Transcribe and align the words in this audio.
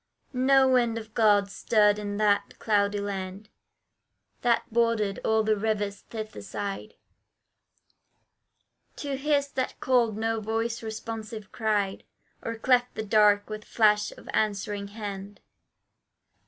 No 0.33 0.67
wind 0.67 0.97
of 0.97 1.13
God 1.13 1.47
stirred 1.51 1.99
in 1.99 2.17
that 2.17 2.57
cloudy 2.57 2.99
land 2.99 3.49
That 4.41 4.63
bordered 4.73 5.19
all 5.23 5.43
the 5.43 5.55
River's 5.55 5.99
thither 5.99 6.41
side; 6.41 6.95
To 8.95 9.15
his 9.15 9.49
that 9.49 9.79
called 9.79 10.17
no 10.17 10.39
voice 10.41 10.81
responsive 10.81 11.51
cried, 11.51 12.03
Or 12.41 12.55
cleft 12.57 12.95
the 12.95 13.05
dark 13.05 13.47
with 13.47 13.63
flash 13.63 14.11
of 14.13 14.27
answering 14.33 14.87
hand. 14.87 15.39